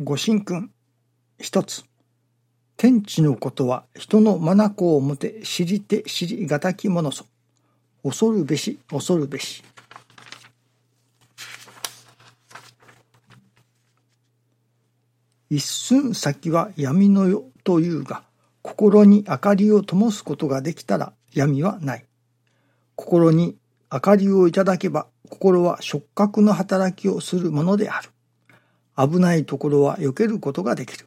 [0.00, 0.70] ご神君。
[1.40, 1.82] 一つ。
[2.76, 7.26] 天地のことは人の眼をもて知りて知りがたきものそ。
[8.04, 9.64] 恐るべし恐るべし。
[15.50, 18.22] 一寸先は闇の世というが、
[18.62, 22.06] 心に明かりを灯すことができたら闇はない。
[22.94, 23.56] 心に
[23.92, 28.10] 明かりをいただけば、心は触覚の働きをするものである。
[28.98, 31.06] 危ないところは避けることができる。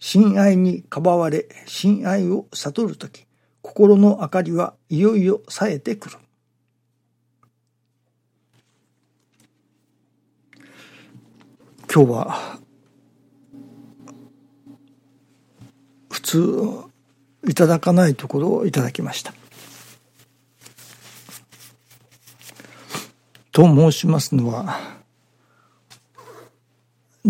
[0.00, 3.26] 親愛にかばわれ、親愛を悟るとき、
[3.62, 6.16] 心の明かりはいよいよ冴えてくる。
[11.92, 12.58] 今日は
[16.10, 16.62] 普通
[17.48, 19.32] いただかないところをいただきました。
[23.52, 24.85] と申しますのは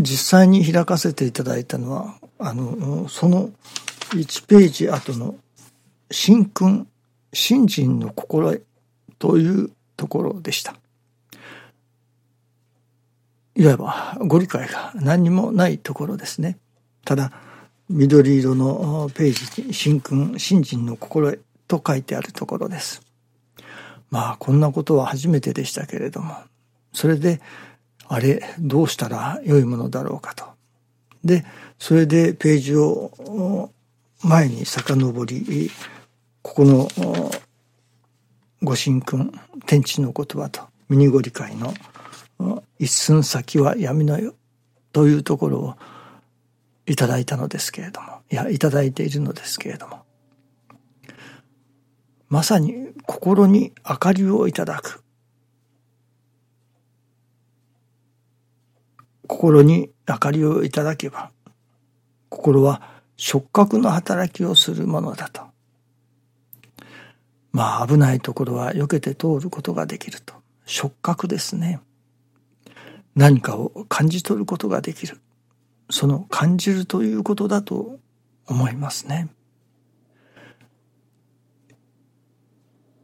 [0.07, 3.51] 実際に開かせていただいたのはあのその
[4.11, 5.35] 1ページ後の
[6.11, 6.87] 「新君
[7.33, 8.65] 新人の心得」
[9.19, 10.77] というところでした。
[13.57, 16.59] いわばご理解が何にもないところですね。
[17.05, 17.33] ただ
[17.89, 23.03] 緑色のページに「新君新人の心得」と書いてあるところです。
[24.11, 26.37] まあこんなことは初めてでしたけれども
[26.93, 27.41] それで
[28.09, 30.45] あれどうしたら良いものだろうかと。
[31.25, 31.45] で
[31.79, 33.71] それでページを
[34.23, 35.71] 前に遡り
[36.43, 36.89] ここの
[38.63, 39.33] ご神君
[39.67, 41.75] 天地の言葉とミニゴリ会の
[42.79, 44.35] 一寸先は闇のよ
[44.93, 45.75] というところを
[46.87, 50.05] いただいたのですけれどもいやいただいているのですけれども
[52.29, 55.03] まさに心に明かりをいただく
[59.27, 61.31] 心に明かりをいただけば
[62.29, 62.83] 心は
[63.17, 65.43] 触覚の働きをするものだと。
[67.53, 70.35] まあ危ないところは避けて通ることができると。
[70.67, 71.81] 触覚ですね。
[73.15, 75.19] 何かを感じ取ることができる。
[75.89, 77.99] その感じるということだと
[78.47, 79.29] 思いますね。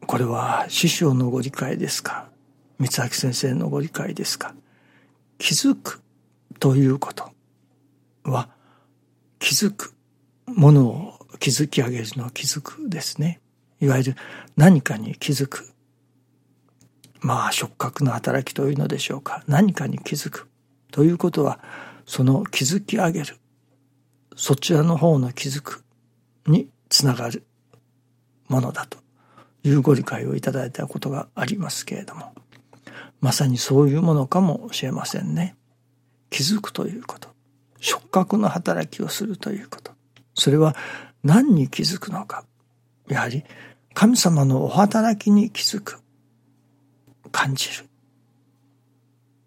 [0.07, 2.29] これは師匠のご理解ですか？
[2.79, 4.55] 三明先生のご理解ですか？
[5.39, 6.02] 気づく
[6.63, 7.29] ということ
[8.23, 8.49] は
[9.41, 9.97] 気づく
[10.47, 13.41] ものを築き上げるの気づくですね。
[13.81, 14.17] いわゆる
[14.57, 15.69] 何かに気づく。
[17.21, 19.43] まあ触覚の働きというのでしょうか。
[19.49, 20.49] 何かに気づく
[20.93, 21.59] ということは
[22.07, 23.39] その気づき上げる
[24.37, 25.83] そちらの方の気づく
[26.47, 27.45] につながる
[28.47, 28.99] ものだと
[29.65, 32.33] いうご理解をいただいたことがありますけれども。
[33.21, 35.57] まさにそういうものかもしれませんね。
[36.33, 37.29] 気づくということ。
[37.79, 39.93] 触覚の働きをするということ。
[40.35, 40.75] それは
[41.23, 42.45] 何に気づくのか。
[43.09, 43.45] やはり
[43.93, 46.01] 神様のお働きに気づく。
[47.31, 47.87] 感じる。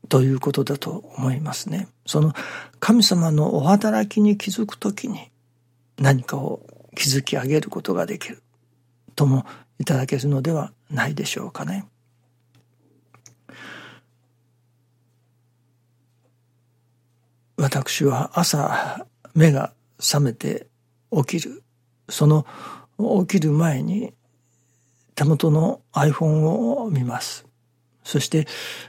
[0.09, 1.87] ということだと思いますね。
[2.05, 2.33] その
[2.79, 5.31] 神様のお働きに気づくときに
[5.97, 6.61] 何かを
[6.95, 8.43] 築き上げることができる。
[9.15, 9.45] とも
[9.79, 11.87] いただけるのではないでしょうかね。
[17.83, 20.67] 私は朝目が覚めて
[21.11, 21.61] 起きる。
[22.07, 22.45] その
[23.27, 24.13] 起きる前に
[25.13, 27.45] 手元の iPhone を見ます。
[28.05, 28.47] そして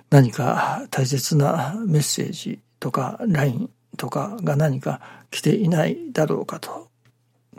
[0.08, 5.00] 何か大切なメッセージとか LINE とかが何か
[5.32, 6.88] 来ていないだろうかと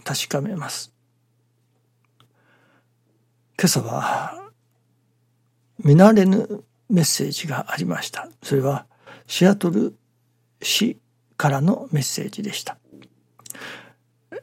[0.05, 0.93] 確かめます。
[3.59, 4.49] 今朝は
[5.79, 8.29] 見慣れぬメッセージがありました。
[8.41, 8.85] それは
[9.25, 9.93] シアトル
[10.61, 10.97] 市
[11.37, 12.77] からのメッセージでした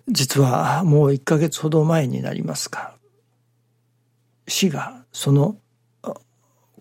[0.08, 2.94] 実はもう1ヶ月ほど前になりますか
[4.46, 5.56] 市がその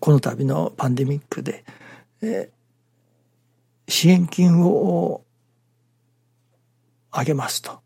[0.04, 1.64] この度のパンデミックで、
[2.20, 2.50] え、
[3.88, 5.24] 支援金を
[7.10, 7.80] あげますと。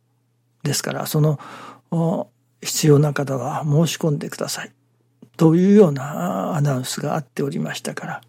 [0.64, 1.38] ですから、その
[2.60, 4.72] 必要な方は申し込んでください。
[5.36, 8.20] というようなアナウンスがあっておりましたから、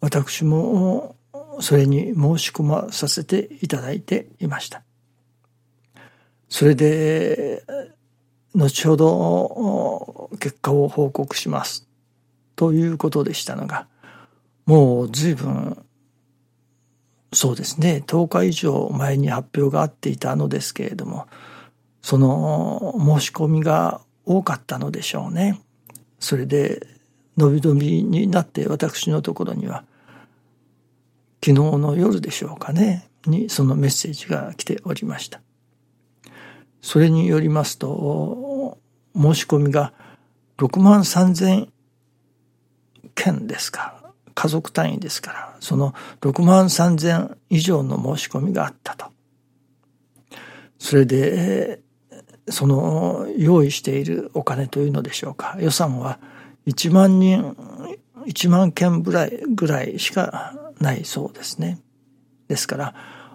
[0.00, 1.16] 私も
[1.60, 4.82] それに申し込まさせていただいていました。
[6.48, 7.64] それで、
[8.54, 11.88] 後ほど結果を報告します
[12.56, 13.86] ということでしたのが、
[14.66, 15.84] もう随分、
[17.32, 21.28] そうですね、10日以上前に発表があっていたのですけれども、
[22.02, 25.60] その申し込みが多かったのでしょうね。
[26.18, 26.86] それで、
[27.36, 29.84] 伸び伸びになって私のところには、
[31.42, 35.40] 昨日の夜でしょうかね、にそのメッセージが来ておりました。
[36.82, 38.78] それによりますと、
[39.14, 39.92] 申し込みが
[40.58, 41.72] 6万3千
[43.14, 44.12] 件ですか。
[44.34, 49.06] 家族単位ですから、その6万3千以上の申し込みがあったと。
[50.78, 51.80] それで、
[52.48, 55.56] その用意しているお金というのでしょうか。
[55.60, 56.18] 予算は
[56.66, 57.56] 1万人、
[58.26, 61.80] 1万件ぐらいぐらいしかないそうですね。
[62.48, 62.94] ですから、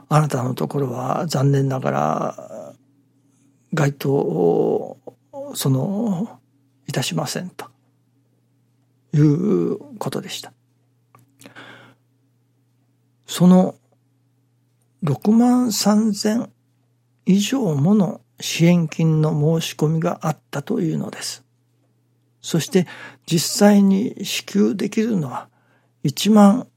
[0.10, 2.74] あなたのところは残念ながら
[3.74, 4.98] 該当を
[5.56, 6.40] その
[6.88, 7.68] いたしませんと
[9.14, 10.54] いうことでした。
[13.26, 13.76] その
[15.04, 16.52] 6万3千
[17.26, 21.44] 以上もの支援金の申し込みがあったというのです。
[22.42, 22.86] そして
[23.26, 25.50] 実際に支給できるのは
[26.04, 26.68] 1万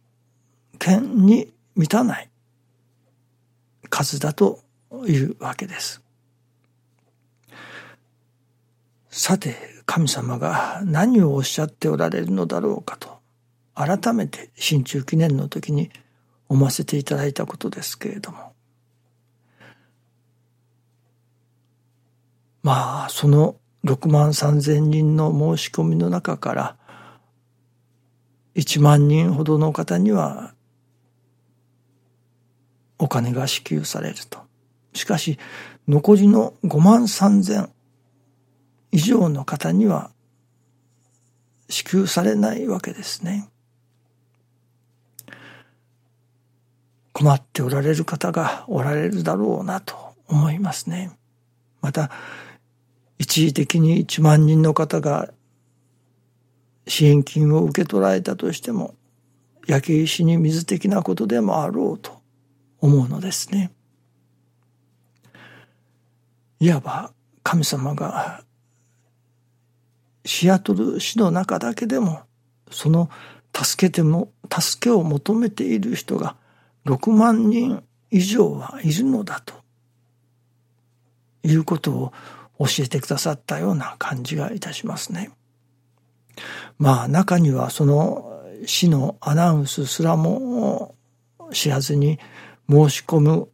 [0.78, 2.30] 件に満たない
[3.90, 4.60] 数だと
[5.06, 6.02] いうわけです。
[9.10, 13.18] さて神様が何をおっしゃっておられるのだろうかと
[13.74, 15.90] 改めて新中記念の時に
[16.48, 18.52] 思わせていただいたことですけれども
[22.62, 26.76] まあその6万3千人の申し込みの中から
[28.56, 30.52] 1万人ほどの方には
[32.98, 34.40] お金が支給されると。
[34.92, 35.38] しかし
[35.86, 37.70] 残りの5万3千
[38.90, 40.10] 以上の方には
[41.68, 43.48] 支給されないわけですね。
[47.12, 49.96] 困っておられる方がおられるだろうなと
[50.28, 51.10] 思いますね。
[51.80, 52.10] また
[53.18, 55.28] 一時的に1万人の方が
[56.86, 58.94] 支援金を受け取られたとしても
[59.66, 62.17] 焼け石に水的なことでもあろうと
[62.80, 63.72] 思うのですね。
[66.60, 68.42] いわば神様が
[70.24, 72.22] シアトル市の中だけでも
[72.70, 73.08] その
[73.56, 76.36] 助けても助けを求めている人が
[76.84, 79.54] 6万人以上はいるのだと
[81.42, 82.12] いうことを
[82.58, 85.30] 教えてくださったような感じがいたしますね。
[86.78, 90.94] まあ中にはその市のアナウンスすらも
[91.52, 92.18] 知らずに
[92.70, 93.48] 申し込む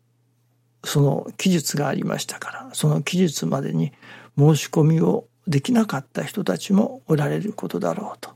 [0.84, 3.92] その記述がありましたからその記述までに
[4.38, 8.30] 申し込みをできなかった人たちもおられることだろうと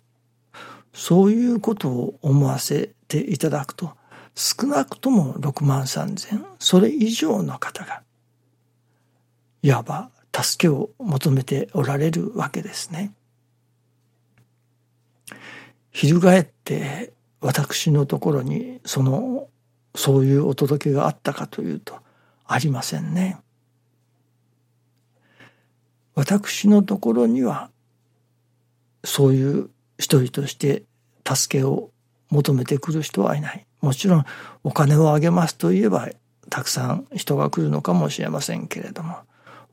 [0.92, 3.92] そういうことを思わせていただくと
[4.34, 8.02] 少なくとも6万3千それ以上の方が
[9.62, 13.12] いわば助けを求めておられるわけですね。
[15.90, 19.48] 翻って私のところにその
[19.98, 21.98] そういうお届けがあったかというと
[22.46, 23.36] ありませんね。
[26.14, 27.68] 私のところには
[29.02, 30.84] そういう一人として
[31.26, 31.90] 助けを
[32.30, 33.66] 求めてくる人はいない。
[33.80, 34.24] もちろん
[34.62, 36.08] お金をあげますといえば
[36.48, 39.16] たくさん人が来るのかもしれませんけれども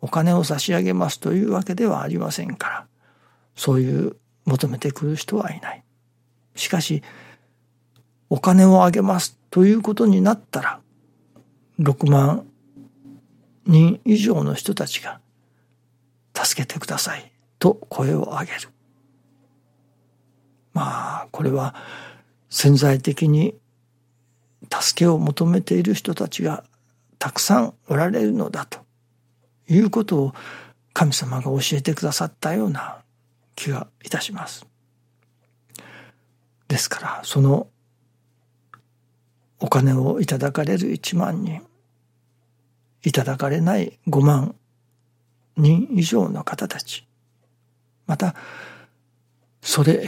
[0.02, 2.88] お金を差し上げますというわけではありませんから
[3.56, 5.84] そういう求めてくる人はいない。
[6.56, 7.04] しかし
[8.30, 10.80] お金をあげますということになったら
[11.80, 12.46] 6万
[13.66, 15.20] 人以上の人たちが
[16.34, 18.70] 助けてくださいと声を上げる。
[20.74, 21.74] まあこれは
[22.50, 23.56] 潜在的に
[24.72, 26.64] 助けを求めている人たちが
[27.18, 28.80] たくさんおられるのだと
[29.70, 30.34] いうことを
[30.94, 33.00] 神様が教えてくださったような
[33.56, 34.66] 気がいたします。
[36.68, 37.68] ですからその
[39.66, 41.64] お金をいただかれる1万人
[43.02, 44.54] いただかれない5万
[45.58, 47.08] 人以上の方たち
[48.06, 48.36] また
[49.64, 50.08] それ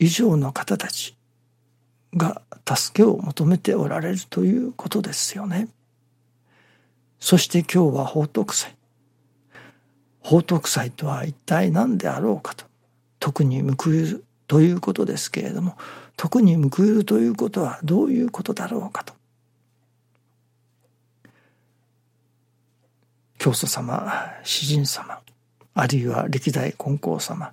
[0.00, 1.16] 以上の方たち
[2.16, 5.68] が助けを求めておられるということですよね。
[7.20, 8.74] そして今日は宝徳祭。
[10.24, 12.64] 宝徳祭とは一体何であろうかと
[13.20, 15.76] 特に報いるということですけれども
[16.16, 19.14] 特に報いるということはどういうことだろうかと。
[23.38, 25.20] 教祖様詩人様
[25.74, 27.52] あるいは歴代金光様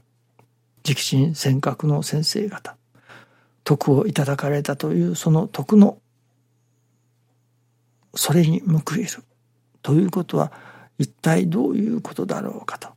[0.88, 2.76] 直進尖閣の先生方
[3.64, 5.98] 徳をいただかれたというその徳の
[8.16, 9.10] それに報いる
[9.82, 10.52] ということは
[10.98, 12.90] 一体どういうことだろうかと。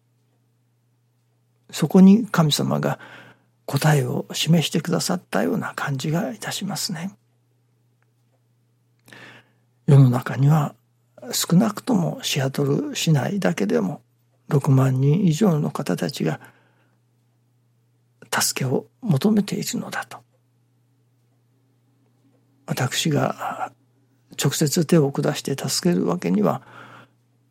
[1.70, 2.99] そこに神様が
[3.66, 7.16] 答えを示してくださったような感じがいたしますね。
[9.87, 10.75] 世の中には
[11.32, 14.02] 少なくともシアトル市内だけでも
[14.49, 16.40] 6万人以上の方たちが
[18.32, 20.18] 助けを求めているのだと
[22.66, 23.73] 私が
[24.42, 26.62] 直接手を下して助けるわけには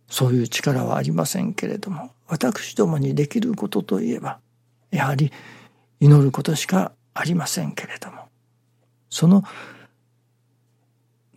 [0.08, 4.40] そういう力はありませんけれども私どもにできることといえば
[4.92, 5.32] やはり
[6.00, 8.28] 祈ることしかありませんけれども
[9.10, 9.44] その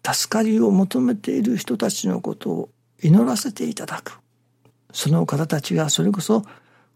[0.05, 2.69] 助かりを求めている人たちのことを
[3.03, 4.19] 祈らせていただく
[4.93, 6.43] その方たちがそれこそ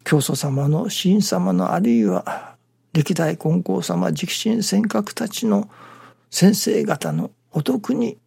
[0.04, 2.56] 教祖様の神様のあるいは
[2.92, 5.70] 歴代金光様直進尖閣たちの
[6.30, 8.18] 先生方のお得に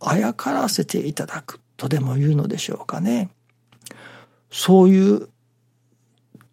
[0.00, 3.30] あやからせていただくとでも言うのでしょうかね。
[4.50, 5.28] そういう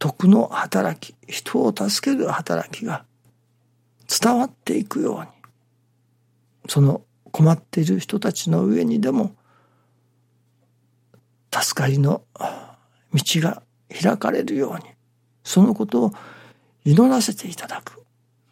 [0.06, 3.06] 徳の働き、人を助ける働きが
[4.08, 5.28] 伝わっていくように、
[6.70, 9.36] その困っている人たちの上にでも、
[11.52, 14.84] 助かりの道が開かれるように、
[15.44, 16.12] そのことを
[16.84, 18.04] 祈らせていただく。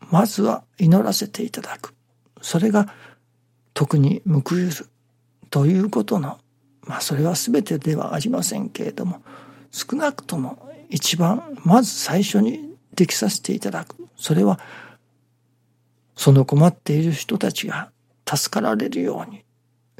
[0.09, 1.93] まずは祈らせていただく。
[2.41, 2.91] それが
[3.75, 4.71] 特に報いる
[5.51, 6.39] ということの、
[6.87, 9.21] まあそれは全てではありませんけれども、
[9.69, 13.95] 少なくとも一番まず最初にできさせていただく。
[14.15, 14.59] それは
[16.15, 17.91] その困っている人たちが
[18.31, 19.43] 助かられるように、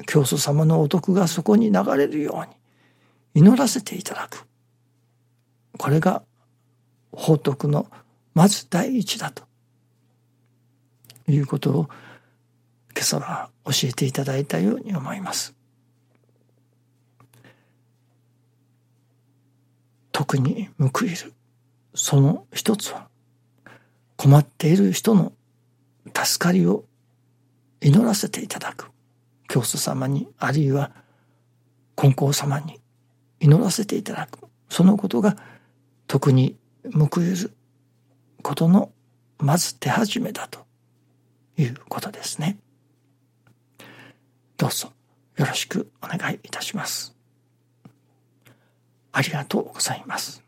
[0.06, 4.46] 教祖様のお徳がそこに流れるように祈らせていただく。
[5.78, 6.22] これが
[7.10, 7.88] 法徳の
[8.32, 9.42] まず第一だと
[11.26, 11.88] いうことを
[12.92, 15.56] 今朝は教えていただいたように思います。
[20.36, 21.32] に報いる
[21.94, 23.08] その一つは
[24.16, 25.32] 困っている人の
[26.14, 26.84] 助かりを
[27.80, 28.90] 祈らせていただく
[29.48, 30.92] 教祖様にあるいは
[31.96, 32.80] 金光様に
[33.40, 34.38] 祈らせていただく
[34.68, 35.36] そのことが
[36.06, 36.56] 特に
[36.92, 37.52] 報いる
[38.42, 38.90] ことの
[39.38, 40.64] まず手始めだと
[41.56, 42.58] いうことですね。
[44.56, 44.92] どうぞ
[45.36, 47.13] よろしくお願いいたします。
[49.14, 50.43] ありがとうございます。